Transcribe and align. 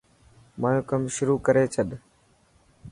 مايو 0.61 0.81
ڪم 0.89 1.01
شروح 1.15 1.39
ڪري 1.45 1.63
ڇڏ. 1.73 1.89